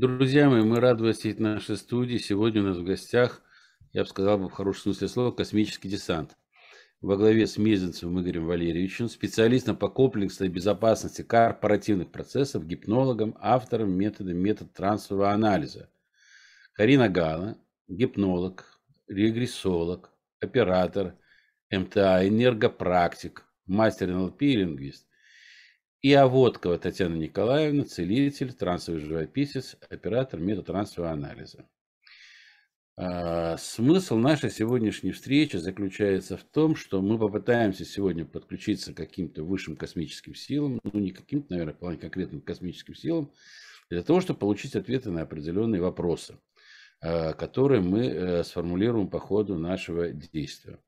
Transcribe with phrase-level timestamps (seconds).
[0.00, 2.18] Друзья мои, мы рады вас видеть в нашей студии.
[2.18, 3.42] Сегодня у нас в гостях,
[3.92, 6.36] я бы сказал в хорошем смысле слова, космический десант.
[7.00, 14.32] Во главе с Мезенцевым Игорем Валерьевичем, специалистом по комплексной безопасности корпоративных процессов, гипнологом, автором метода
[14.34, 15.90] метод трансового анализа.
[16.74, 17.58] Карина Гала,
[17.88, 21.16] гипнолог, регрессолог, оператор,
[21.72, 25.07] МТА, энергопрактик, мастер НЛП и лингвист.
[26.00, 31.68] И Аводкова Татьяна Николаевна, целитель, трансовый живописец, оператор метатрансового анализа.
[32.96, 39.42] А, смысл нашей сегодняшней встречи заключается в том, что мы попытаемся сегодня подключиться к каким-то
[39.42, 43.32] высшим космическим силам, ну не каким-то, наверное, вполне конкретным космическим силам,
[43.90, 46.38] для того, чтобы получить ответы на определенные вопросы,
[47.00, 50.78] а, которые мы э, сформулируем по ходу нашего действия.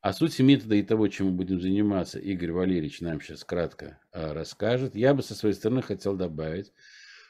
[0.00, 4.32] О сути метода и того, чем мы будем заниматься, Игорь Валерьевич нам сейчас кратко э,
[4.32, 4.94] расскажет.
[4.94, 6.72] Я бы со своей стороны хотел добавить,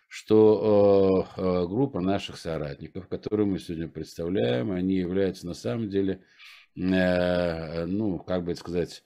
[0.07, 6.23] что э, э, группа наших соратников, которую мы сегодня представляем, они являются на самом деле,
[6.75, 9.03] ну, как бы сказать,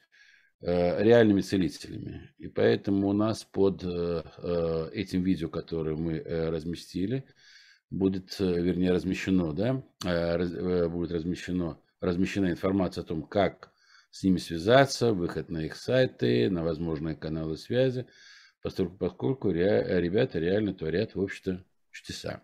[0.61, 2.35] реальными целителями.
[2.37, 7.25] И поэтому у нас под этим видео, которое мы разместили,
[7.89, 9.83] будет, вернее, размещено, да,
[10.89, 13.73] будет размещено размещена информация о том, как
[14.11, 18.07] с ними связаться, выход на их сайты, на возможные каналы связи,
[18.61, 22.43] поскольку, поскольку ребята реально творят, в общем-то, чудеса.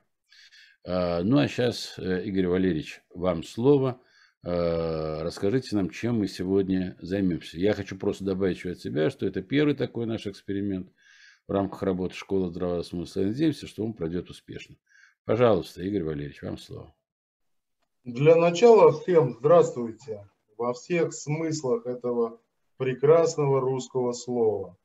[0.86, 4.00] А, ну а сейчас, э, Игорь Валерьевич, вам слово.
[4.44, 7.58] А, расскажите нам, чем мы сегодня займемся.
[7.58, 10.90] Я хочу просто добавить от себя, что это первый такой наш эксперимент
[11.48, 13.22] в рамках работы школы здравого смысла.
[13.22, 14.76] Надеемся, что он пройдет успешно.
[15.24, 16.94] Пожалуйста, Игорь Валерьевич, вам слово.
[18.08, 22.40] Для начала всем здравствуйте во всех смыслах этого
[22.78, 24.78] прекрасного русского слова.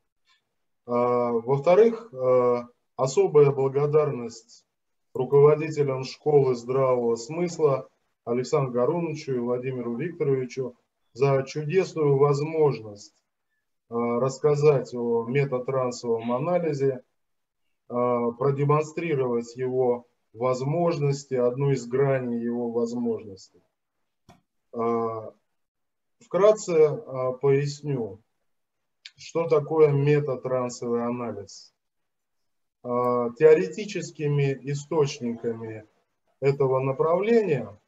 [0.85, 4.65] А, во-вторых, а, особая благодарность
[5.13, 7.87] руководителям школы здравого смысла
[8.25, 10.75] Александру Гаруновичу и Владимиру Викторовичу
[11.13, 13.23] за чудесную возможность
[13.89, 17.01] а, рассказать о метатрансовом анализе,
[17.87, 23.61] продемонстрировать его возможности, одну из граней его возможностей.
[24.73, 25.31] А,
[26.19, 28.19] вкратце а, поясню,
[29.15, 31.73] что такое метатрансовый анализ.
[32.81, 35.85] А, теоретическими источниками
[36.39, 37.79] этого направления,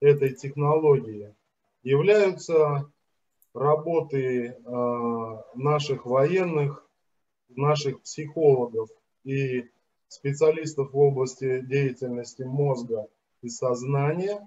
[0.00, 1.34] этой технологии,
[1.82, 2.90] являются
[3.54, 4.56] работы
[5.54, 6.88] наших военных,
[7.48, 8.88] наших психологов
[9.24, 9.68] и
[10.12, 13.08] специалистов в области деятельности мозга
[13.40, 14.46] и сознания,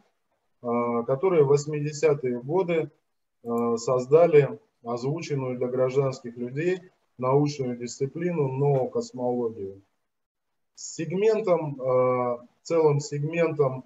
[0.61, 2.91] а, которые в 80-е годы
[3.43, 6.79] а, создали озвученную для гражданских людей
[7.17, 9.81] научную дисциплину ноокосмологию.
[10.75, 13.85] С сегментом, а, целым сегментом,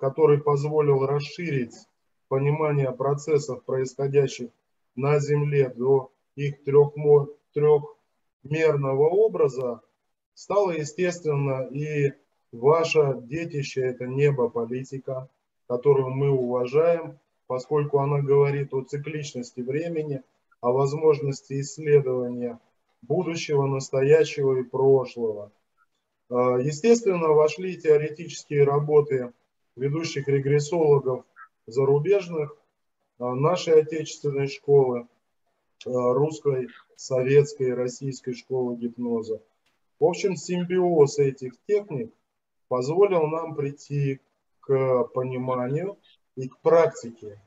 [0.00, 1.74] который позволил расширить
[2.28, 4.48] понимание процессов, происходящих
[4.96, 9.82] на Земле до их трехмерного образа,
[10.38, 12.12] стало естественно и
[12.52, 15.28] ваше детище– это небо политика,
[15.66, 17.18] которую мы уважаем,
[17.48, 20.22] поскольку она говорит о цикличности времени,
[20.60, 22.60] о возможности исследования
[23.02, 25.50] будущего, настоящего и прошлого.
[26.30, 29.32] А, естественно, вошли теоретические работы
[29.74, 31.24] ведущих регрессологов
[31.66, 32.56] зарубежных,
[33.18, 35.08] а, нашей отечественной школы,
[35.84, 39.40] а, русской, советской, российской школы гипноза.
[40.00, 42.12] В общем, симбиоз этих техник
[42.68, 44.20] позволил нам прийти
[44.60, 45.98] к пониманию
[46.36, 47.42] и к практике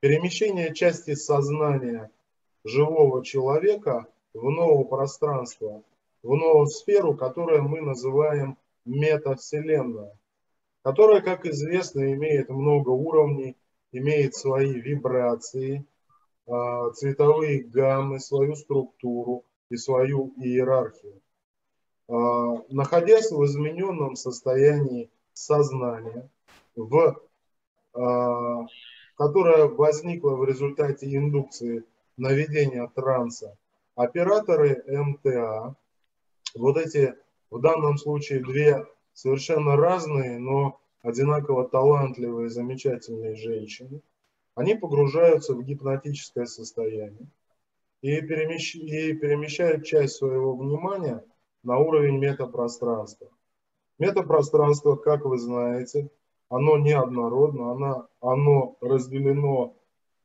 [0.00, 2.10] перемещения части сознания
[2.62, 5.82] живого человека в новое пространство,
[6.22, 10.18] в новую сферу, которую мы называем метавселенная,
[10.82, 13.56] которая, как известно, имеет много уровней,
[13.92, 15.86] имеет свои вибрации,
[16.46, 21.22] а, цветовые гаммы, свою структуру и свою иерархию.
[22.06, 26.28] А, находясь в измененном состоянии сознания,
[26.76, 27.18] в,
[27.94, 28.66] а,
[29.16, 31.84] которое возникло в результате индукции
[32.18, 33.56] наведения транса,
[33.94, 35.76] операторы МТА,
[36.54, 37.14] вот эти
[37.50, 44.02] в данном случае две совершенно разные, но одинаково талантливые, замечательные женщины,
[44.54, 47.26] они погружаются в гипнотическое состояние
[48.02, 51.24] и, и перемещают часть своего внимания–
[51.64, 53.28] на уровень метапространства.
[53.98, 56.10] Метапространство, как вы знаете,
[56.48, 59.74] оно неоднородно, оно, оно разделено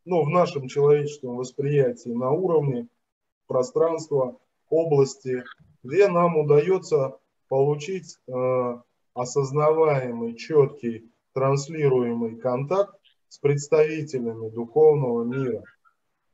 [0.05, 2.87] ну, в нашем человеческом восприятии на уровне
[3.47, 4.37] пространства,
[4.69, 5.43] области,
[5.83, 8.17] где нам удается получить
[9.13, 12.95] осознаваемый, четкий, транслируемый контакт
[13.27, 15.63] с представителями духовного мира.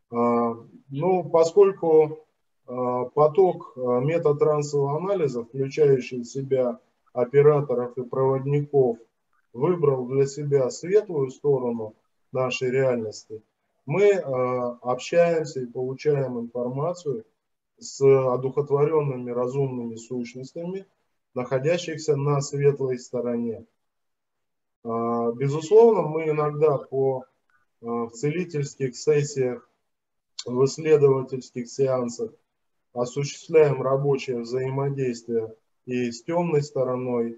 [0.10, 2.25] Ну, поскольку
[2.66, 6.80] поток метатрансового анализа, включающий в себя
[7.14, 8.98] операторов и проводников,
[9.54, 11.94] выбрал для себя светлую сторону
[12.32, 13.42] нашей реальности,
[13.86, 17.24] мы общаемся и получаем информацию
[17.78, 20.86] с одухотворенными разумными сущностями,
[21.34, 23.66] находящихся на светлой стороне.
[24.84, 27.26] А, безусловно, мы иногда по
[27.82, 29.70] а, в целительских сессиях,
[30.46, 32.32] в исследовательских сеансах
[32.96, 35.54] осуществляем рабочее взаимодействие
[35.86, 37.38] и с темной стороной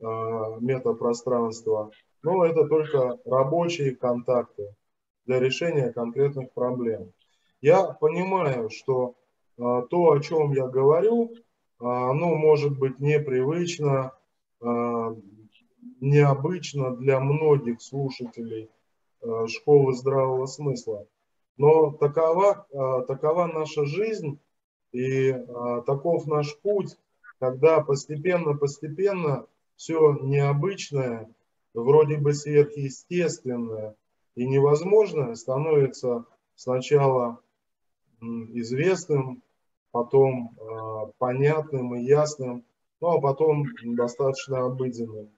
[0.00, 1.90] а, метапространства,
[2.22, 4.74] но это только рабочие контакты
[5.24, 7.12] для решения конкретных проблем.
[7.60, 9.14] Я понимаю, что
[9.56, 11.32] то, о чем я говорю,
[11.78, 14.12] оно может быть непривычно,
[16.00, 18.68] необычно для многих слушателей
[19.48, 21.06] школы здравого смысла.
[21.56, 22.66] Но такова,
[23.08, 24.38] такова наша жизнь
[24.96, 26.96] и э, таков наш путь,
[27.38, 29.46] когда постепенно-постепенно
[29.76, 31.28] все необычное,
[31.74, 33.94] вроде бы сверхъестественное
[34.34, 37.40] и невозможное становится сначала
[38.20, 39.42] известным,
[39.90, 40.56] потом
[41.18, 42.64] понятным и ясным,
[43.00, 45.30] ну а потом достаточно обыденным.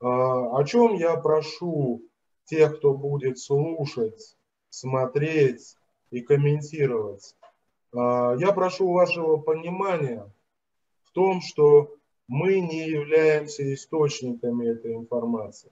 [0.00, 2.02] А, о чем я прошу
[2.44, 4.36] тех, кто будет слушать,
[4.68, 5.76] смотреть
[6.10, 7.34] и комментировать?
[7.94, 10.28] А, я прошу вашего понимания
[11.04, 11.94] в том, что
[12.26, 15.70] мы не являемся источниками этой информации.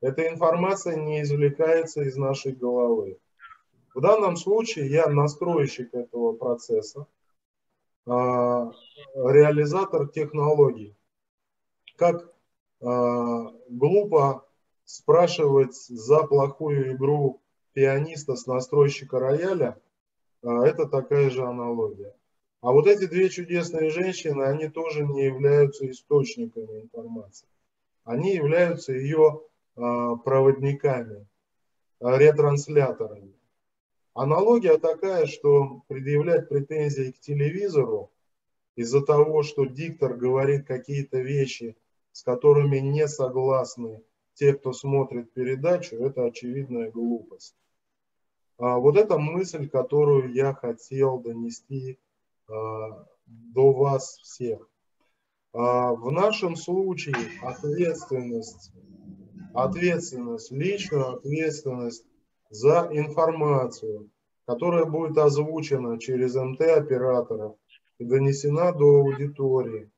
[0.00, 3.18] Эта информация не извлекается из нашей головы.
[3.94, 7.06] В данном случае я настройщик этого процесса,
[8.06, 8.72] а,
[9.14, 10.96] реализатор технологий.
[11.96, 12.28] Как
[12.80, 14.46] а, глупо
[14.84, 17.40] спрашивать за плохую игру
[17.72, 19.80] пианиста с настройщика рояля,
[20.42, 22.14] это такая же аналогия.
[22.60, 27.48] А вот эти две чудесные женщины, они тоже не являются источниками информации.
[28.04, 29.42] Они являются ее
[29.76, 31.26] а, проводниками,
[32.00, 33.34] ретрансляторами.
[34.14, 38.10] Аналогия такая, что предъявлять претензии к телевизору
[38.74, 41.76] из-за того, что диктор говорит какие-то вещи–
[42.16, 47.54] с которыми не согласны те, кто смотрит передачу, это очевидная глупость.
[48.58, 51.98] А вот эта мысль, которую я хотел донести
[52.48, 54.66] а, до вас всех.
[55.52, 58.72] А, в нашем случае ответственность,
[59.54, 62.04] ответственность, личную ответственность
[62.50, 64.10] за информацию,
[64.46, 67.56] которая будет озвучена через МТ-операторов
[67.98, 69.90] и донесена до аудитории,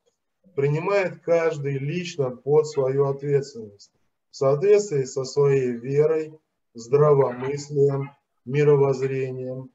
[0.55, 3.91] принимает каждый лично под свою ответственность
[4.31, 6.37] в соответствии со своей верой,
[6.73, 8.11] здравомыслием,
[8.49, 9.69] мировоззрением,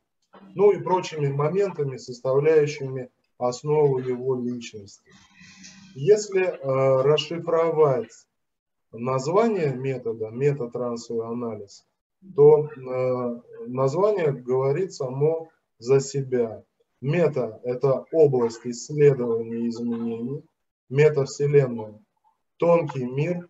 [0.54, 5.10] ну и прочими моментами, составляющими основу его личности.
[5.94, 8.12] Если э, расшифровать
[8.92, 11.86] название метода, метатрансовый анализ,
[12.34, 15.48] то э, название говорит само
[15.78, 16.64] за себя.
[17.00, 20.42] Мета– это область исследования изменений,
[20.88, 22.02] метавселенную,
[22.56, 23.48] тонкий мир,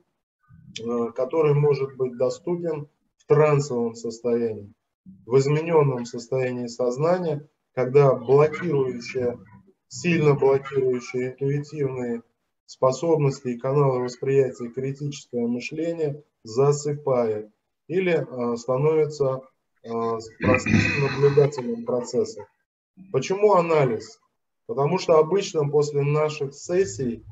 [0.81, 4.73] э, который может быть доступен в трансовом состоянии,
[5.27, 9.39] в измененном состоянии сознания, когда блокирующие,
[9.89, 12.23] сильно блокирующие интуитивные
[12.67, 17.51] способности и каналы восприятия критическое мышление засыпает
[17.89, 19.43] или э, становится
[19.83, 19.89] э,
[20.41, 22.47] простым наблюдателем процесса.
[23.13, 24.19] Почему анализ?
[24.67, 27.25] Потому что обычно после наших сессий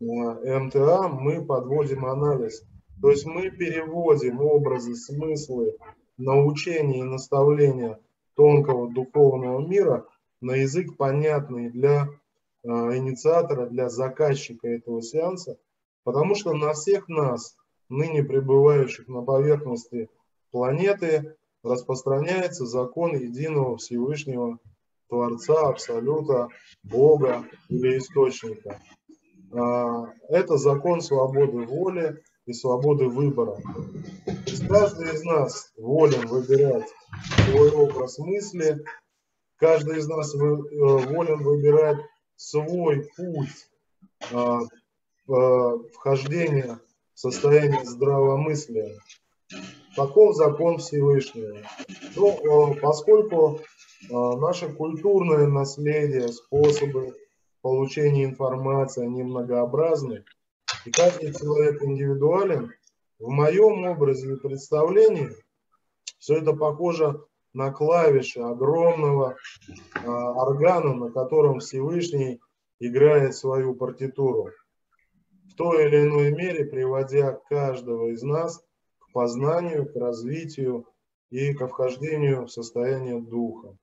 [0.00, 2.62] э, МТА мы подводим анализ.
[3.00, 5.76] То есть мы переводим образы, смыслы,
[6.16, 7.98] научения и наставления
[8.34, 10.06] тонкого духовного мира
[10.40, 12.08] на язык, понятный для
[12.64, 15.58] э, инициатора, для заказчика этого сеанса,
[16.04, 17.56] потому что на всех нас,
[17.88, 20.08] ныне пребывающих на поверхности
[20.50, 24.58] планеты, распространяется закон единого Всевышнего
[25.08, 26.48] Творца, Абсолюта,
[26.82, 28.80] Бога или Источника.
[29.52, 33.56] А, это закон свободы воли и свободы выбора.
[34.46, 36.88] Есть каждый из нас волен выбирать
[37.44, 38.84] свой образ мысли,
[39.56, 41.98] каждый из нас э, волен выбирать
[42.36, 43.68] свой путь
[44.32, 44.60] а,
[45.92, 46.80] вхождения
[47.14, 48.98] в состояние здравомыслия.
[49.94, 51.58] Таков закон Всевышнего.
[52.16, 53.60] Ну, поскольку
[54.10, 57.14] а, наше культурное наследие, способы
[57.60, 60.24] получения информации, они многообразны.
[60.84, 62.72] И каждый человек индивидуален.
[63.18, 65.30] В моем образе и представлении
[66.18, 67.20] все это похоже
[67.52, 69.36] на клавиши огромного
[69.94, 72.40] э, органа, на котором Всевышний
[72.80, 74.50] играет свою партитуру.
[75.50, 78.64] В той или иной мере приводя каждого из нас
[78.98, 80.86] к познанию, к развитию
[81.30, 83.76] и ко вхождению в состояние духа.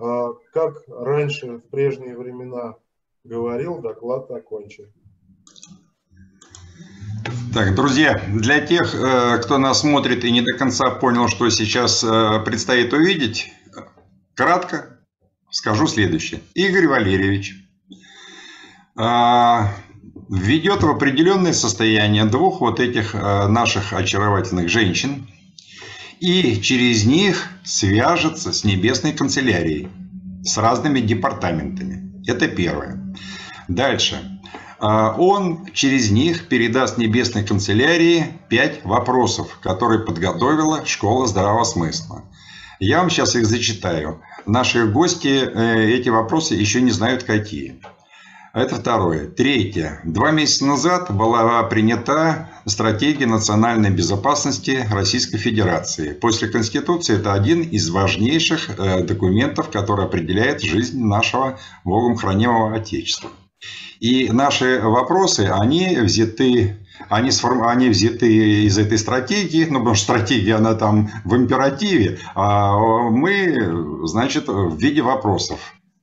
[0.00, 2.76] А, как раньше, в прежние времена
[3.22, 4.92] говорил, доклад окончен.
[7.56, 12.04] Так, друзья, для тех, э, кто нас смотрит и не до конца понял, что сейчас
[12.04, 13.50] э, предстоит увидеть,
[14.34, 14.98] кратко
[15.48, 16.42] скажу следующее.
[16.52, 17.54] Игорь Валерьевич
[18.98, 19.58] э,
[20.28, 25.26] введет в определенное состояние двух вот этих наших очаровательных женщин
[26.20, 29.88] и через них свяжется с небесной канцелярией,
[30.42, 32.22] с разными департаментами.
[32.26, 33.14] Это первое.
[33.66, 34.35] Дальше.
[34.78, 42.24] А, он через них передаст Небесной канцелярии пять вопросов, которые подготовила Школа здравого смысла.
[42.78, 44.20] Я вам сейчас их зачитаю.
[44.44, 47.80] Наши гости э, эти вопросы еще не знают какие.
[48.52, 49.26] Это второе.
[49.26, 50.00] Третье.
[50.04, 56.12] Два месяца назад была принята стратегия национальной безопасности Российской Федерации.
[56.12, 63.30] После Конституции это один из важнейших э, документов, который определяет жизнь нашего Богом хранимого Отечества.
[64.00, 66.76] И наши вопросы, они взяты,
[67.08, 67.66] они, сформ...
[67.66, 72.76] они взяты из этой стратегии, ну, потому что стратегия, она там в императиве, а
[73.10, 75.58] мы, значит, в виде вопросов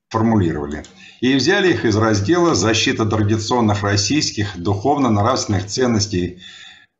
[0.09, 0.83] формулировали.
[1.21, 6.39] И взяли их из раздела «Защита традиционных российских духовно-нравственных ценностей,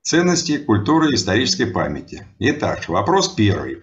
[0.02, 2.26] ценностей культуры и исторической памяти».
[2.40, 3.80] Итак, вопрос первый.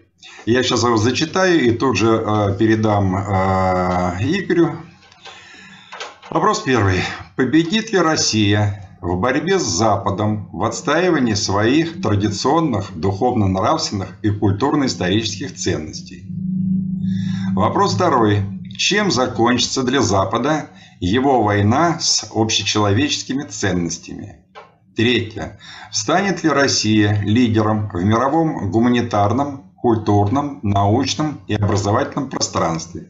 [0.46, 4.76] Я сейчас его зачитаю и тут же э, передам э, Игорю
[6.30, 7.00] Вопрос первый.
[7.34, 16.24] Победит ли Россия в борьбе с Западом в отстаивании своих традиционных духовно-нравственных и культурно-исторических ценностей?
[17.52, 18.44] Вопрос второй.
[18.78, 20.70] Чем закончится для Запада
[21.00, 24.44] его война с общечеловеческими ценностями?
[24.94, 25.58] Третье.
[25.90, 33.08] Станет ли Россия лидером в мировом гуманитарном, культурном, научном и образовательном пространстве?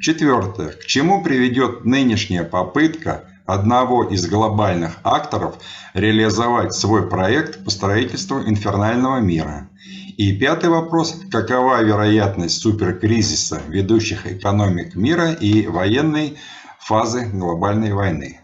[0.00, 0.72] Четвертое.
[0.72, 5.56] К чему приведет нынешняя попытка одного из глобальных акторов
[5.94, 9.68] реализовать свой проект по строительству инфернального мира?
[10.16, 11.20] И пятый вопрос.
[11.30, 16.36] Какова вероятность суперкризиса ведущих экономик мира и военной
[16.78, 18.40] фазы глобальной войны?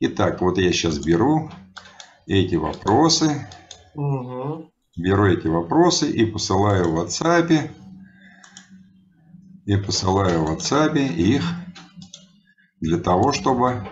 [0.00, 1.50] Итак, вот я сейчас беру
[2.26, 3.48] эти вопросы.
[3.94, 4.70] Угу.
[4.96, 7.70] Беру эти вопросы и посылаю в WhatsApp
[9.66, 11.44] и посылаю в WhatsApp их
[12.80, 13.88] для того, чтобы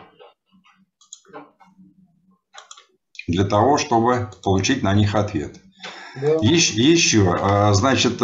[3.29, 5.57] для того, чтобы получить на них ответ.
[6.21, 6.37] Да.
[6.43, 8.21] Еще, еще, а, значит,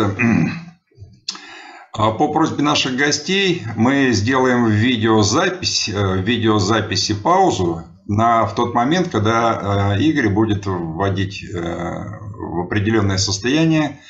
[1.94, 9.08] а, по просьбе наших гостей мы сделаем видеозапись, э, видеозаписи паузу на, в тот момент,
[9.08, 14.00] когда э, Игорь будет вводить э, в определенное состояние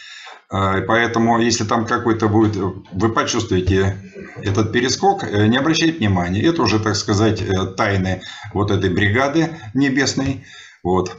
[0.50, 3.98] а, поэтому, если там какой-то будет, вы почувствуете
[4.42, 6.42] этот перескок, э, не обращайте внимания.
[6.42, 8.22] Это уже, так сказать, э, тайны
[8.54, 10.44] вот этой бригады небесной.
[10.82, 11.14] Вот.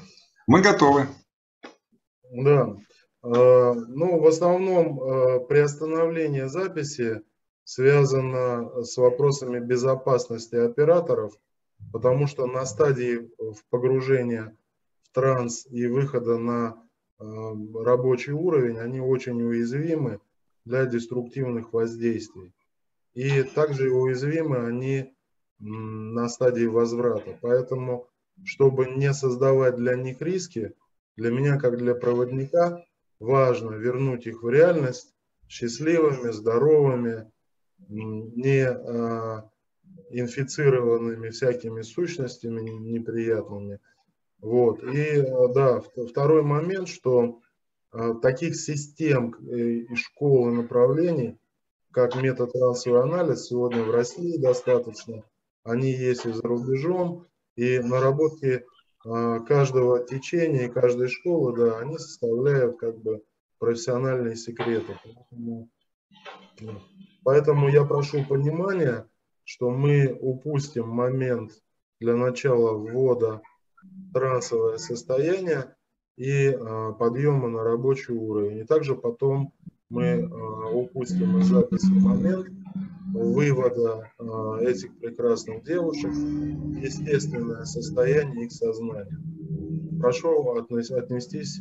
[0.48, 1.07] Мы готовы.
[2.31, 2.75] Да.
[3.21, 7.21] А, ну, в основном э, приостановление записи
[7.65, 11.33] связано с вопросами безопасности операторов,
[11.93, 13.29] потому что на стадии
[13.69, 14.57] погружения
[15.03, 16.81] в транс и выхода на
[17.19, 20.19] рабочий уровень, они очень уязвимы
[20.65, 22.53] для деструктивных воздействий.
[23.13, 25.13] И также уязвимы они
[25.59, 27.38] на стадии возврата.
[27.41, 28.07] Поэтому,
[28.45, 30.73] чтобы не создавать для них риски,
[31.17, 32.85] для меня, как для проводника,
[33.19, 35.13] важно вернуть их в реальность
[35.49, 37.29] счастливыми, здоровыми,
[37.88, 39.49] не а,
[40.11, 43.79] инфицированными всякими сущностями неприятными,
[44.41, 44.84] вот.
[44.84, 47.39] И э, да, второй момент, что
[47.91, 51.38] э, таких систем э, и школ и направлений,
[51.91, 55.24] как метод расовый анализ, сегодня в России достаточно.
[55.63, 58.65] Они есть и за рубежом, и наработки
[59.01, 63.24] каждого течения и каждой школы, да, они составляют как бы
[63.58, 65.00] профессиональные секреты.
[65.03, 65.69] Поэтому,
[67.24, 69.08] поэтому я прошу понимания,
[69.46, 71.53] что мы упустим момент
[72.00, 73.41] для начала ввода
[74.13, 75.75] трансовое состояние
[76.17, 78.59] и а, подъема на рабочий уровень.
[78.59, 79.53] И также потом
[79.89, 82.48] мы а, упустим из записи момент,
[83.12, 89.17] вывода э, этих прекрасных девушек в естественное состояние их сознания.
[90.00, 91.59] Прошу отнестись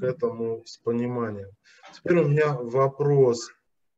[0.00, 1.48] к этому с пониманием.
[1.94, 3.52] Теперь у меня вопрос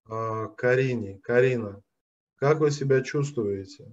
[0.05, 1.19] Карине.
[1.23, 1.81] Карина,
[2.37, 3.91] как вы себя чувствуете?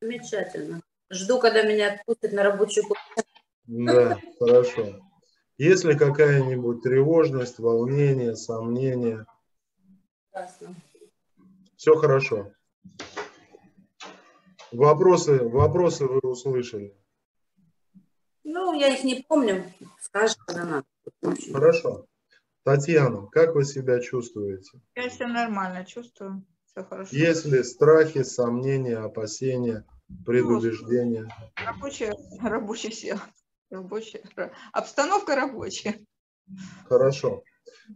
[0.00, 0.80] Замечательно.
[1.14, 2.86] Жду, когда меня отпустят на рабочую
[3.66, 5.00] Да, хорошо.
[5.56, 9.24] Есть ли какая-нибудь тревожность, волнение, сомнение?
[10.34, 10.74] Ясно.
[11.76, 12.50] Все хорошо.
[14.72, 16.96] Вопросы, вопросы вы услышали?
[18.42, 19.72] Ну, я их не помню.
[20.00, 20.86] Скажешь, когда надо.
[21.52, 22.06] Хорошо.
[22.64, 24.80] Татьяна, как вы себя чувствуете?
[24.96, 26.44] Я себя нормально чувствую.
[26.66, 27.14] Все хорошо.
[27.14, 29.86] Есть ли страхи, сомнения, опасения,
[30.24, 31.22] предубеждения?
[31.22, 33.18] Ну, рабочая, рабочий сел.
[33.70, 34.22] Рабочая,
[34.72, 35.98] обстановка рабочая.
[36.88, 37.42] Хорошо.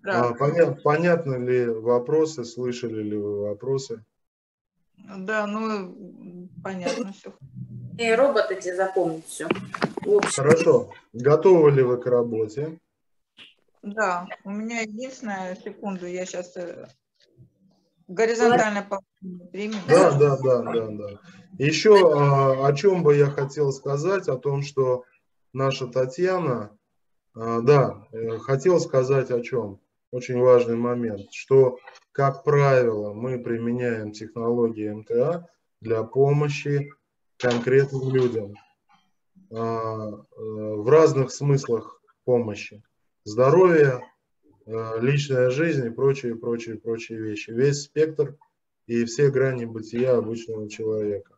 [0.05, 4.05] А, поня, понятны ли вопросы, слышали ли вы вопросы?
[4.97, 7.35] Да, ну, понятно все.
[7.99, 9.49] И роботы тебе запомнят все.
[10.35, 10.93] Хорошо.
[11.12, 12.79] Готовы ли вы к работе?
[13.83, 16.57] Да, у меня единственная секунду, я сейчас
[18.09, 19.81] э, горизонтально по времени.
[19.88, 21.21] Да, да, да, да, да.
[21.59, 25.05] Еще а, о чем бы я хотел сказать, о том, что
[25.53, 26.77] наша Татьяна,
[27.35, 29.81] а, да, э, хотел сказать о чем.
[30.11, 31.79] Очень важный момент, что,
[32.12, 35.49] как правило, мы применяем технологии МТА
[35.81, 36.91] для помощи
[37.37, 38.55] конкретным людям
[39.53, 42.83] а, э, в разных смыслах помощи
[43.25, 44.00] здоровье,
[45.01, 47.51] личная жизнь и прочие, прочие, прочие вещи.
[47.51, 48.37] Весь спектр
[48.87, 51.35] и все грани бытия обычного человека.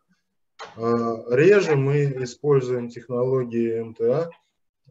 [0.77, 4.31] А, реже мы используем технологии МТА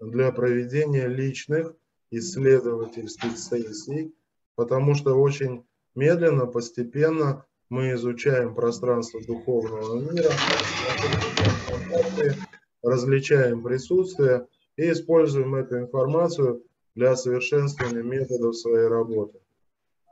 [0.02, 1.74] для проведения личных
[2.12, 4.14] исследовательских сессий,
[4.56, 10.32] потому что очень медленно, постепенно мы изучаем пространство духовного мира,
[12.82, 16.64] различаем присутствие и используем эту информацию
[17.00, 19.40] для совершенствования методов своей работы.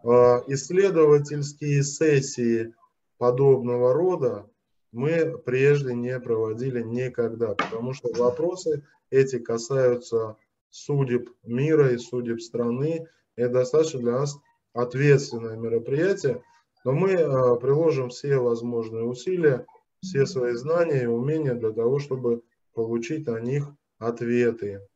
[0.05, 2.73] А, исследовательские сессии
[3.17, 4.49] подобного рода
[4.93, 10.37] мы прежде не проводили никогда, потому что вопросы эти касаются
[10.69, 13.05] судеб мира и судеб страны.
[13.35, 14.37] Это достаточно для нас
[14.71, 16.41] ответственное мероприятие,
[16.85, 19.65] но мы а, приложим все возможные усилия,
[20.01, 23.67] все свои знания и умения для того, чтобы получить на них
[23.99, 24.87] ответы.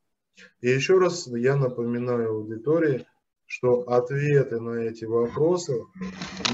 [0.61, 3.05] И еще раз я напоминаю аудитории,
[3.45, 5.83] что ответы на эти вопросы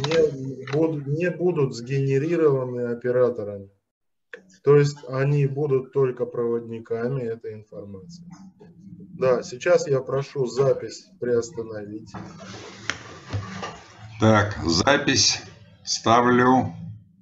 [0.07, 3.69] не будут, не будут сгенерированы операторами.
[4.63, 8.25] То есть они будут только проводниками этой информации.
[9.19, 12.11] Да, сейчас я прошу запись приостановить.
[14.19, 15.43] Так, запись
[15.83, 16.73] ставлю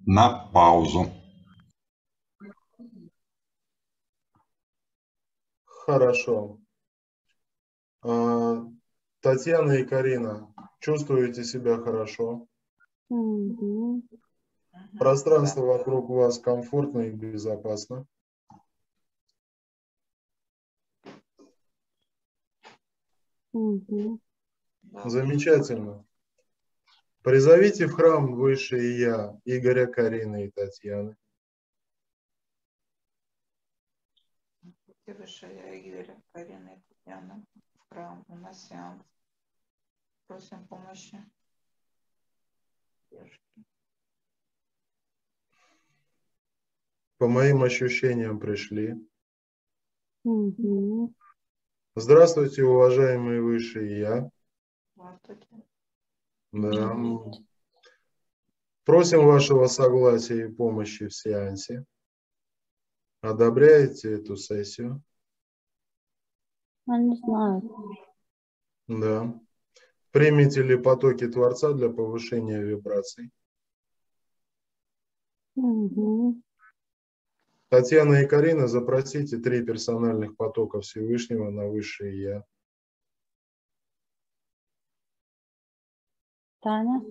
[0.06, 1.12] на паузу.
[5.86, 6.58] Хорошо.
[8.02, 8.66] А,
[9.20, 12.48] Татьяна и Карина, чувствуете себя хорошо?
[13.10, 14.02] Угу.
[14.98, 18.08] Пространство вокруг вас комфортно и безопасно?
[23.54, 24.20] Угу.
[25.06, 26.04] Замечательно.
[27.22, 31.16] Призовите в храм Высшее Я Игоря, Карины и Татьяны.
[35.08, 38.26] Высшая Игоря, Карина и Татьяна в храм.
[38.28, 39.04] У нас сеанс.
[40.26, 41.24] Просим помощи.
[47.18, 48.96] По моим ощущениям пришли.
[50.24, 51.14] Угу.
[51.96, 54.30] Здравствуйте, уважаемые высшие я.
[54.96, 55.48] Здравствуйте.
[56.52, 56.96] Да.
[58.86, 61.86] Просим вашего согласия и помощи в сеансе.
[63.26, 65.02] Одобряете эту сессию?
[66.86, 67.64] Я не знаю.
[68.88, 69.42] Да.
[70.12, 73.32] Примете ли потоки Творца для повышения вибраций?
[75.56, 76.40] Угу.
[77.70, 82.44] Татьяна и Карина, запросите три персональных потока Всевышнего на Высшее Я.
[86.60, 87.02] Таня?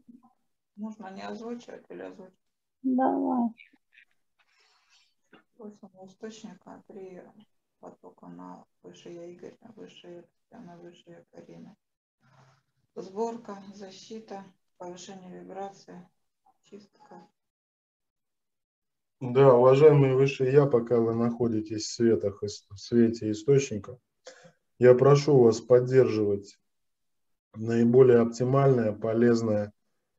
[0.76, 2.38] Можно не озвучивать или озвучивать?
[2.82, 3.50] Давай
[6.04, 7.22] источника три
[7.80, 11.76] потока на высшее Игорь, высшее Татьяна, высшее Карина.
[12.94, 14.44] Сборка, защита,
[14.78, 16.08] повышение вибрации,
[16.62, 17.28] чистка.
[19.20, 23.98] Да, уважаемые высшие я, пока вы находитесь в, светах, в свете источника,
[24.78, 26.58] я прошу вас поддерживать
[27.54, 29.72] наиболее оптимальное, полезное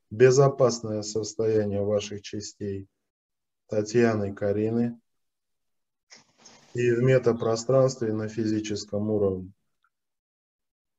[0.09, 2.87] безопасное состояние ваших частей
[3.67, 4.99] Татьяны Карины
[6.75, 9.51] и в метапространстве на физическом уровне.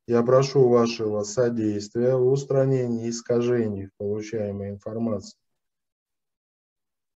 [0.07, 5.39] Я прошу вашего содействия в устранении искажений в получаемой информации,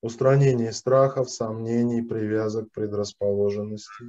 [0.02, 4.08] устранении страхов, сомнений, привязок, предрасположенностей.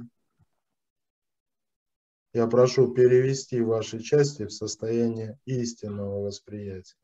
[2.34, 6.96] Я прошу перевести ваши части в состояние истинного восприятия.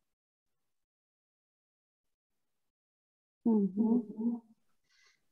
[3.44, 4.44] Угу.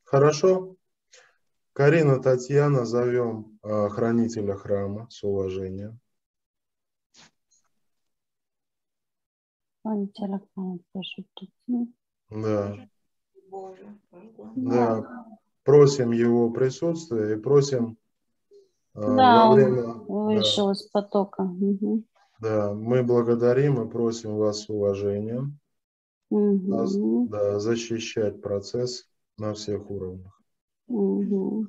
[0.05, 0.77] Хорошо?
[1.77, 6.01] Карина, Татьяна, зовем э, хранителя храма с уважением.
[9.83, 11.95] Пан телефон, прошу прийти.
[12.31, 12.89] Да,
[13.51, 13.95] Боже,
[14.57, 15.27] да.
[15.65, 17.99] Просим его присутствия и просим
[18.95, 19.83] э, Да, во он время...
[19.83, 19.93] да.
[20.09, 21.43] Вышел из потока.
[21.43, 22.05] Угу.
[22.41, 25.59] Да, мы благодарим и просим вас с уважением
[26.31, 27.29] нас, Угу.
[27.29, 30.36] да, защищать процесс на всех уровнях.
[30.89, 31.69] Угу.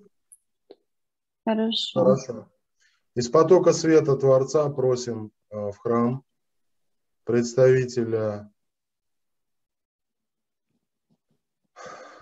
[1.45, 1.99] Хорошо.
[1.99, 2.51] Хорошо.
[3.15, 6.23] Из потока света Творца просим э, в храм
[7.23, 8.51] представителя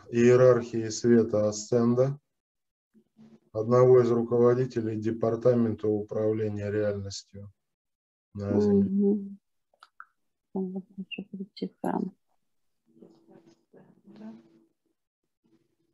[0.10, 2.20] иерархии света Асценда,
[3.52, 7.52] одного из руководителей департамента управления реальностью
[8.34, 9.36] на Земле.
[10.54, 10.82] Угу.
[10.94, 12.16] Прошу прийти в храм.
[14.06, 14.34] Да,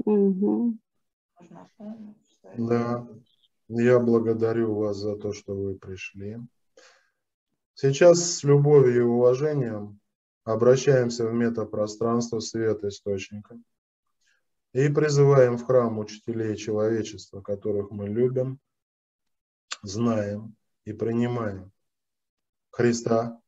[0.05, 0.77] Угу.
[1.51, 1.95] Что
[2.57, 3.07] Да,
[3.67, 6.37] я благодарю вас за то, что вы пришли.
[7.73, 9.99] Сейчас с любовью и уважением
[10.43, 13.59] обращаемся в метапространство света источника
[14.73, 18.59] и призываем в храм учителей человечества, которых мы любим,
[19.83, 21.71] знаем и принимаем.
[22.69, 23.41] Христа,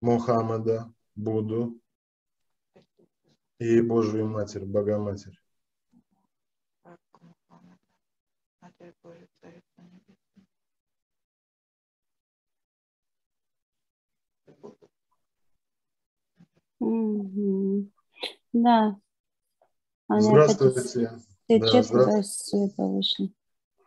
[0.00, 1.80] Мухаммеда, Будду
[3.58, 5.38] и Божию Матерь, Богоматерь.
[6.82, 7.78] как Мухаммед,
[8.80, 10.46] Матерь Божия, Царица Небесная.
[16.80, 17.90] Угу.
[18.52, 19.00] Да.
[20.08, 21.10] Здравствуйте.
[21.48, 23.32] Да, здравствуйте.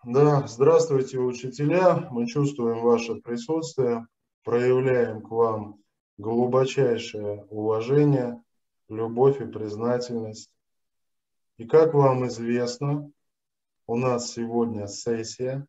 [0.04, 2.08] Да, здравствуйте, учителя.
[2.12, 4.08] Мы чувствуем ваше присутствие,
[4.44, 5.80] проявляем к вам
[6.18, 8.44] глубочайшее уважение,
[8.90, 10.52] любовь и признательность.
[11.58, 13.12] И как вам известно,
[13.92, 15.68] у нас сегодня сессия,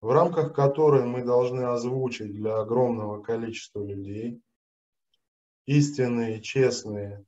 [0.00, 4.42] в рамках которой мы должны озвучить для огромного количества людей
[5.64, 7.24] истинные, честные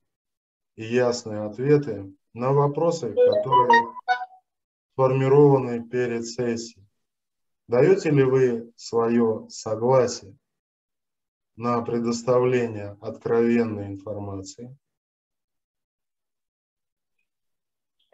[0.75, 3.95] и ясные ответы на вопросы, которые
[4.95, 6.85] сформированы перед сессией.
[7.69, 10.37] Даете ли вы свое согласие
[11.55, 14.77] на предоставление откровенной информации?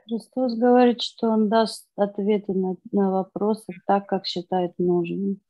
[0.07, 5.41] Христос говорит, что Он даст ответы на, на вопросы так, как считает нужным.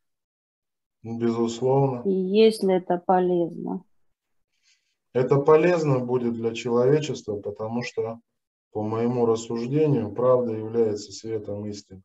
[1.03, 2.03] Безусловно.
[2.09, 3.85] И если это полезно.
[5.13, 8.19] Это полезно будет для человечества, потому что,
[8.73, 12.03] по моему рассуждению, правда является светом истины.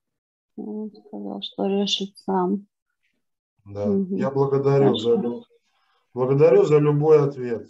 [0.57, 2.67] Он сказал, что решит сам.
[3.65, 3.85] Да.
[3.85, 4.15] Мгм.
[4.15, 5.27] Я благодарю за, Хорошо.
[5.29, 5.43] лю-
[6.13, 7.67] благодарю за любой ответ.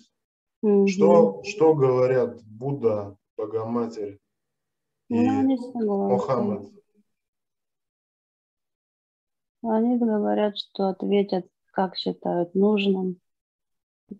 [0.61, 0.87] Мгм.
[0.87, 4.19] Что, что говорят Будда, Богоматерь
[5.11, 6.13] и Ну, они согласны.
[6.13, 6.71] Мухаммед?
[9.61, 13.19] Они говорят, что ответят, как считают нужным.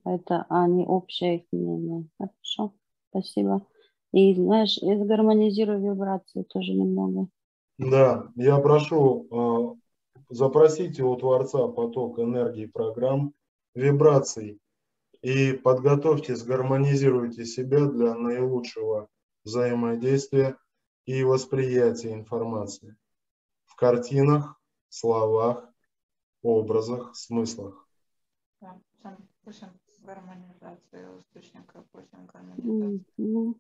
[0.04, 2.10] Это они общее их мнение.
[2.18, 2.74] Хорошо,
[3.10, 3.66] спасибо.
[4.12, 7.30] И знаешь, и сгармонизирую вибрации тоже немного.
[7.78, 9.76] Да, я прошу э,
[10.30, 13.34] запросите у Творца поток энергии программ,
[13.74, 14.60] вибраций
[15.22, 19.08] и подготовьте, сгармонизируйте себя для наилучшего
[19.46, 20.58] взаимодействия
[21.06, 22.96] и восприятия информации
[23.66, 24.60] в картинах,
[24.90, 25.70] словах,
[26.42, 27.88] образах, смыслах.
[30.04, 33.56] Гармонизацию источника, просим гармонизацию Мгм.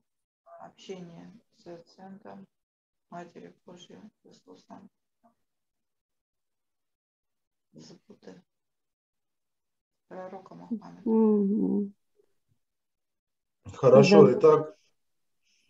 [0.59, 2.45] общения с центром
[3.09, 4.89] Матери Божьей Иисусом.
[8.07, 8.35] Буддой.
[10.07, 11.91] Пророка Мухаммеда.
[13.73, 14.75] Хорошо, Да.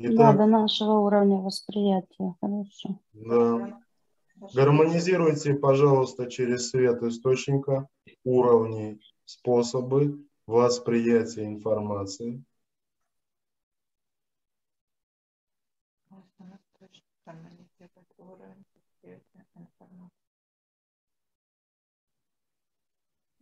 [0.04, 2.36] Итак, Да, до нашего уровня восприятия.
[2.42, 3.00] Хорошо.
[3.14, 3.82] да.
[4.54, 7.88] Гармонизируйте, пожалуйста, через свет источника
[8.24, 12.44] уровни, способы восприятия информации.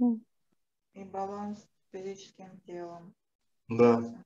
[0.02, 0.24] М.
[0.94, 3.14] И баланс физическим телом.
[3.68, 4.24] Да.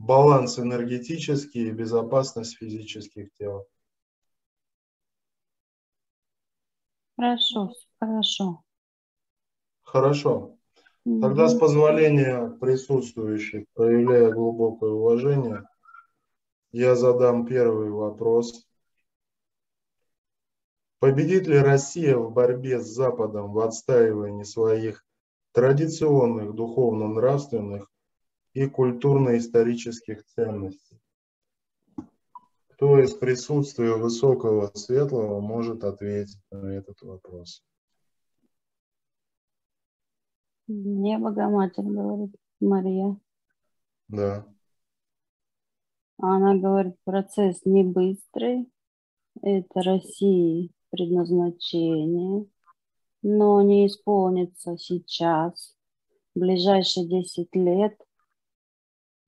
[0.00, 3.66] Баланс энергетический и безопасность физических тел.
[7.18, 8.64] Хорошо, хорошо.
[9.82, 10.56] Хорошо.
[11.04, 15.68] Тогда с позволения присутствующих, проявляя глубокое уважение,
[16.72, 18.66] я задам первый вопрос.
[20.98, 25.04] Победит ли Россия в борьбе с Западом в отстаивании своих
[25.52, 27.90] традиционных духовно-нравственных
[28.52, 31.00] и культурно-исторических ценностей?
[32.68, 37.62] Кто из присутствия высокого светлого может ответить на этот вопрос?
[40.66, 43.16] Мне Богоматерь говорит, Мария.
[44.08, 44.46] Да.
[46.18, 48.70] Она говорит, процесс не быстрый,
[49.42, 52.46] это России предназначение,
[53.22, 55.76] но не исполнится сейчас.
[56.34, 58.00] В ближайшие 10 лет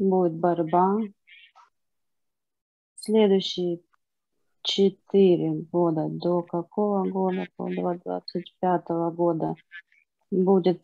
[0.03, 0.99] будет борьба.
[2.97, 3.81] Следующие
[4.63, 7.47] 4 года, до какого года?
[7.59, 9.55] До 25 года
[10.31, 10.83] будет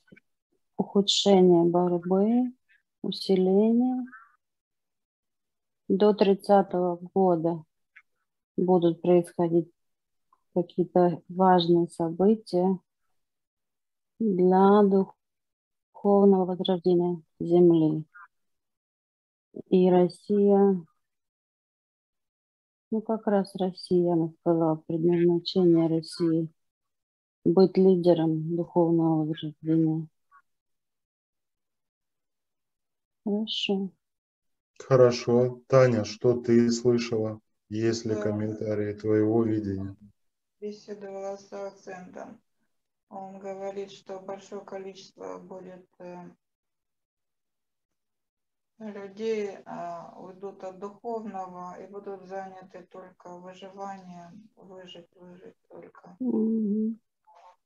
[0.76, 2.52] ухудшение борьбы,
[3.02, 4.04] усиление.
[5.88, 6.72] До 30
[7.14, 7.64] года
[8.56, 9.72] будут происходить
[10.54, 12.78] какие-то важные события
[14.18, 18.04] для духовного возрождения Земли.
[19.66, 20.84] И Россия,
[22.90, 26.48] ну как раз Россия, она сказала, предназначение России
[27.44, 30.06] быть лидером духовного возрождения.
[33.24, 33.90] Хорошо.
[34.78, 35.60] Хорошо.
[35.66, 37.40] Таня, что ты слышала?
[37.68, 38.22] Есть ли Да.
[38.22, 39.96] комментарии твоего видения?
[40.60, 42.40] Беседовала с акцентом.
[43.10, 46.30] Он говорит, что большое количество будет э,
[48.78, 56.16] людей а, уйдут от духовного и будут заняты только выживанием, выжить, выжить только.
[56.20, 57.00] Мгм.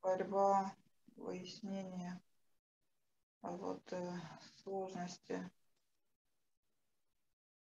[0.03, 0.75] Борьба,
[1.17, 2.21] выяснение
[3.43, 4.21] а вот э,
[4.63, 5.51] сложности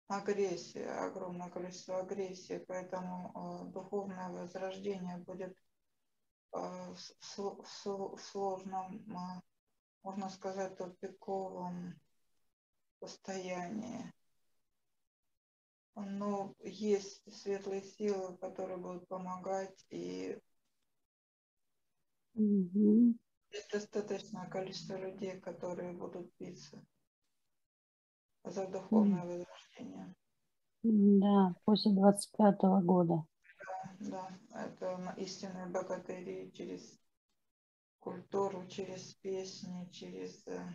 [0.08, 3.32] агрессии, огромное количество агрессии, поэтому
[3.64, 5.56] э, духовное возрождение будет
[6.52, 6.96] э, в
[7.38, 9.40] в сложном, э,
[10.02, 11.98] можно сказать, тупиковом
[13.00, 14.12] состоянии.
[15.94, 20.38] Но есть светлые силы, которые будут помогать, и
[22.34, 23.18] Мгм.
[23.50, 26.82] есть достаточное количество людей, которые будут биться
[28.44, 30.14] за духовное возрождение.
[30.82, 33.24] Да, после 25 года.
[34.00, 36.98] Да, это на- истинные богатыри через
[37.98, 40.66] культуру, через песни, через э,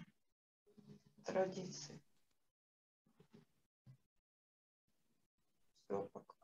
[1.26, 2.00] традиции.
[5.86, 6.36] Всё пока.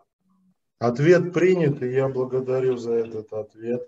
[0.82, 3.88] Ответ принят, и я благодарю за этот ответ.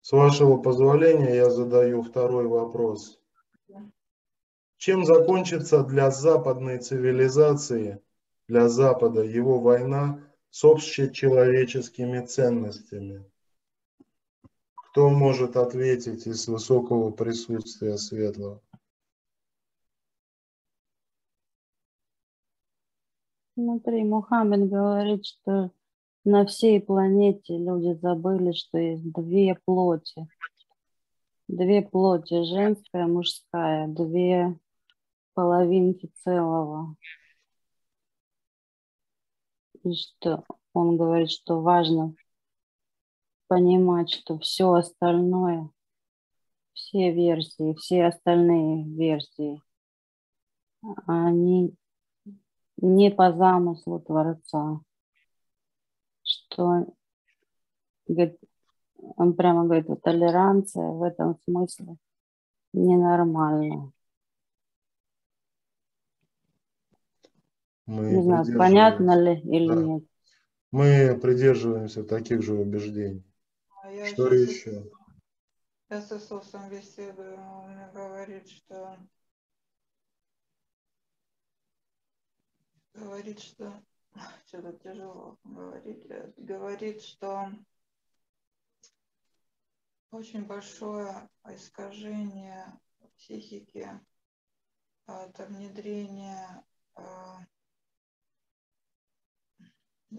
[0.00, 3.20] С вашего позволения я задаю второй вопрос.
[4.76, 8.02] Чем закончится для западной цивилизации,
[8.48, 13.24] для Запада его война с общечеловеческими ценностями?
[14.90, 18.60] Кто может ответить из высокого присутствия светлого?
[23.60, 25.72] Смотри, Мухаммед говорит, что
[26.22, 30.28] на всей планете люди забыли, что есть две плоти.
[31.48, 34.56] Две плоти, женская, мужская, две
[35.34, 36.94] половинки целого.
[39.82, 42.14] И что он говорит, что важно
[43.48, 45.68] понимать, что все остальное,
[46.74, 49.60] все версии, все остальные версии,
[51.08, 51.74] они
[52.78, 54.80] не по замыслу Творца.
[56.22, 56.86] Что
[58.06, 58.38] говорит,
[58.96, 61.96] он прямо говорит, вот толеранция в этом смысле
[62.72, 63.92] ненормальна.
[67.86, 69.74] Мы Не знаю, понятно ли или Да.
[69.74, 70.04] нет.
[70.70, 73.24] Мы придерживаемся таких же убеждений.
[73.82, 74.90] А я Что еще?
[75.88, 78.98] Я с Иисусом беседую, он мне говорит, что
[82.98, 83.82] говорит, что
[84.46, 87.50] что-то тяжело говорить, э, говорит, что
[90.10, 92.64] очень большое искажение
[93.16, 93.88] психики,
[95.06, 97.40] а, это внедрение а,
[100.10, 100.16] а,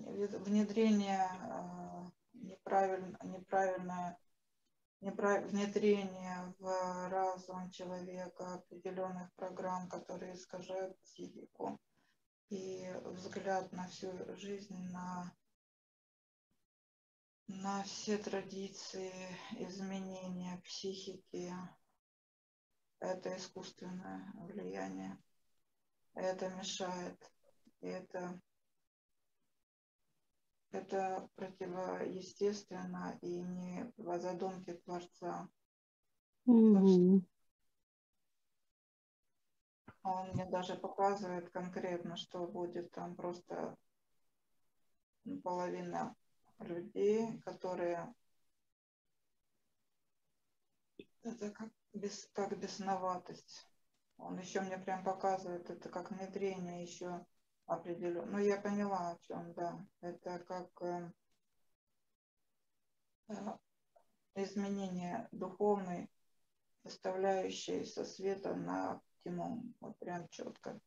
[2.32, 4.18] неправильно, неправильное
[5.02, 11.80] внедрение в разум человека определенных программ, которые искажают психику,
[12.50, 15.34] и взгляд на всю жизнь, на,
[17.48, 19.14] на все традиции,
[19.52, 21.54] изменения психики,
[23.00, 25.18] это искусственное влияние.
[26.14, 27.32] Это мешает.
[27.82, 28.42] Это
[30.72, 35.50] это противоестественно и не по задумке Творца.
[36.48, 37.22] Mm-hmm.
[40.04, 43.76] Он мне даже показывает конкретно, что будет там просто
[45.44, 46.16] половина
[46.60, 48.14] людей, которые
[51.24, 53.68] это как, без, как бесноватость.
[54.18, 57.26] Он еще мне прям показывает это как внедрение еще
[57.66, 58.26] определенно.
[58.26, 59.86] Ну, я поняла, о чем, да.
[60.02, 61.12] Это как э,
[63.30, 63.34] э,
[64.36, 66.10] изменение духовной
[66.84, 69.64] составляющей со света на тьму.
[69.80, 70.80] Вот прям четко.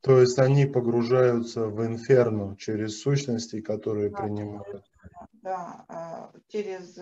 [0.00, 4.84] То есть они погружаются в инферно через сущности, которые да, принимают.
[5.32, 6.98] Да, э, через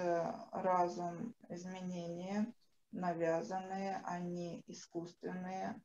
[0.53, 2.47] разум изменения
[2.93, 5.81] навязанные, они искусственные,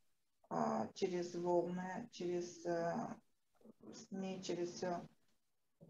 [0.50, 2.64] а, через волны, через
[3.94, 5.02] СМИ, через все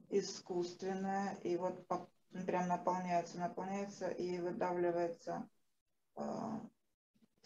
[0.09, 1.85] искусственное, и вот
[2.45, 5.47] прям наполняется, наполняется и выдавливается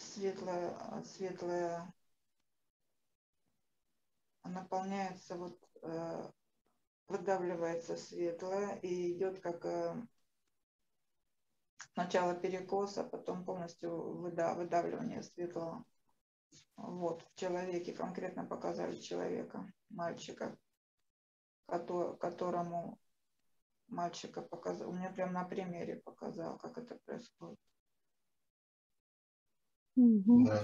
[0.02, 1.94] а, светлое, светлое,
[4.44, 6.32] наполняется вот э,
[7.08, 9.96] выдавливается светлое и идет как э,
[11.94, 15.86] сначала перекос, а потом полностью выдавливание светлого.
[16.76, 20.58] Вот, в человеке конкретно показали человека, мальчика,
[21.68, 23.00] которому
[23.88, 24.90] мальчика показал.
[24.90, 27.60] У меня прям на примере показал, как это происходит.
[29.96, 30.46] Угу.
[30.48, 30.62] Да.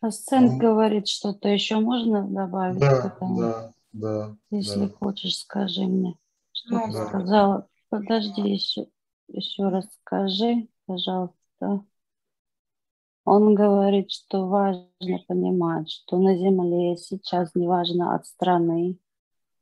[0.00, 2.78] Асцент ну, говорит, что-то еще можно добавить?
[2.78, 4.36] Да, да, да.
[4.50, 4.92] Если да.
[4.98, 6.16] хочешь, скажи мне,
[6.52, 7.06] что ну, ты да.
[7.06, 7.68] сказала.
[7.88, 8.86] Подожди, еще,
[9.28, 11.84] еще раз скажи, пожалуйста.
[13.24, 18.98] Он говорит, что важно понимать, что на Земле сейчас, неважно от страны,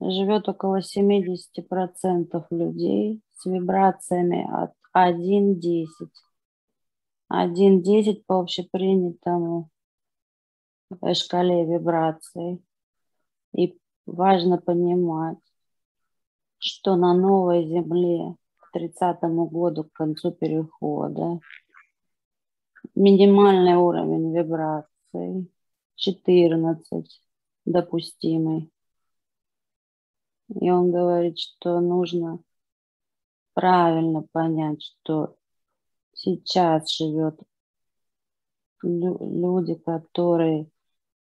[0.01, 5.87] живет около 70% людей с вибрациями от 1-10.
[7.32, 9.70] 1-10 по общепринятому
[11.14, 12.62] шкале вибраций.
[13.52, 15.38] И важно понимать,
[16.58, 21.40] что на новой Земле к 30 году, к концу перехода,
[22.94, 25.50] минимальный уровень вибраций
[25.96, 27.22] 14
[27.64, 28.70] допустимый.
[30.48, 32.38] И он говорит, что нужно
[33.54, 35.36] правильно понять, что
[36.16, 37.38] сейчас живет
[38.83, 40.68] люди, которые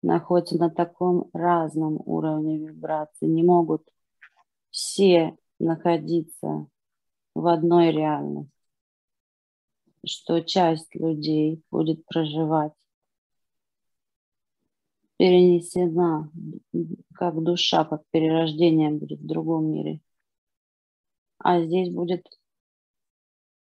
[0.02, 3.82] находятся на таком разном уровне вибрации, не могут
[4.70, 6.66] все находиться
[7.34, 8.52] в одной реальности
[10.04, 12.72] что часть людей будет проживать
[15.16, 16.30] перенесена,
[17.14, 20.00] как душа, как перерождение будет в другом мире.
[21.38, 22.26] А здесь будет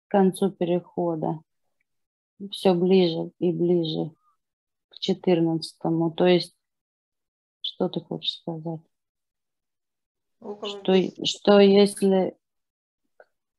[0.10, 1.39] к концу перехода
[2.52, 4.12] все ближе и ближе
[4.89, 6.12] к четырнадцатому.
[6.12, 6.54] То есть,
[7.62, 8.82] что ты хочешь сказать?
[10.41, 10.93] Что,
[11.26, 12.36] что если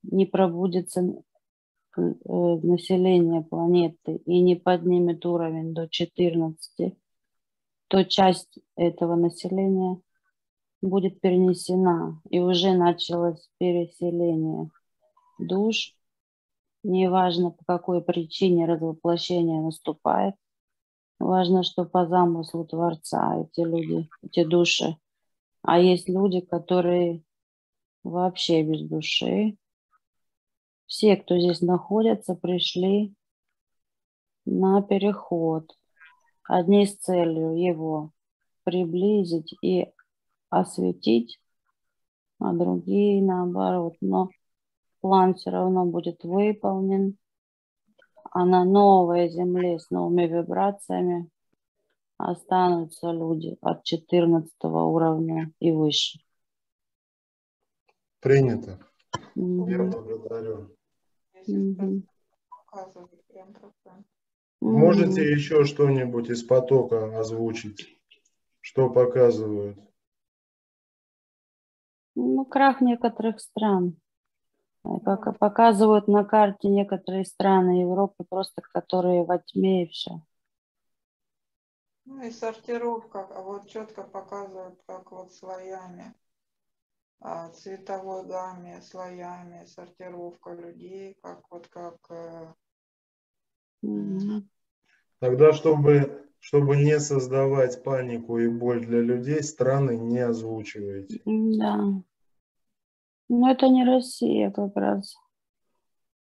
[0.03, 1.23] не пробудется
[1.97, 2.03] Э,
[2.63, 6.97] населения планеты и не поднимет уровень до 14,
[7.89, 10.01] то часть этого населения
[10.81, 14.71] будет перенесена и уже началось переселение
[15.41, 15.97] душ.
[16.83, 20.35] Неважно, по какой причине развоплощение наступает,
[21.19, 24.97] важно, что по замыслу Творца эти люди, эти души.
[25.63, 27.23] А есть люди, которые
[28.03, 29.59] вообще без души,
[30.87, 33.15] все, кто здесь находится, пришли
[34.45, 35.71] на переход.
[36.43, 38.11] Одни с целью его
[38.65, 39.87] приблизить и
[40.49, 41.39] осветить,
[42.41, 43.95] а другие наоборот.
[44.01, 44.31] Но
[45.01, 47.17] план все равно будет выполнен.
[48.33, 51.29] А на новой земле с новыми вибрациями
[52.17, 56.21] останутся люди от 14 уровня и выше.
[58.21, 58.79] Принято.
[59.37, 59.71] Mm-hmm.
[59.71, 60.77] Я благодарю.
[64.61, 67.99] Можете еще что-нибудь из потока озвучить?
[68.61, 69.79] Что показывают?
[72.15, 74.00] Ну, крах некоторых стран.
[74.83, 80.23] Как показывают на карте некоторые страны Европы, просто которые во тьме и все.
[82.07, 86.15] Ну и сортировка, а вот четко показывают, как вот слоями,
[87.21, 91.97] а, цветовой гамме, слоями, сортировка людей, как вот как...
[93.83, 94.49] Мгм.
[95.21, 101.21] Тогда, чтобы, чтобы не создавать панику и боль для людей, страны не озвучивайте.
[101.27, 102.03] Да.
[103.33, 105.15] Но это не Россия как раз.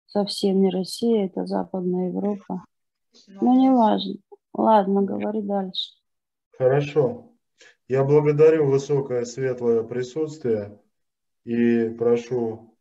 [0.07, 2.65] Совсем не Россия, это Западная Европа.
[3.27, 4.15] Ну, не важно.
[4.53, 5.93] Ладно, говори дальше.
[6.57, 7.31] Хорошо.
[7.87, 10.81] Я благодарю высокое светлое присутствие
[11.45, 12.75] и прошу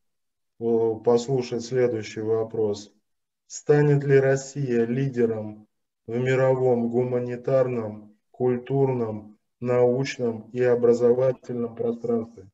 [0.58, 2.92] о, послушать следующий вопрос.
[3.46, 5.68] Станет ли Россия лидером
[6.08, 12.50] в мировом гуманитарном, культурном, научном и образовательном пространстве?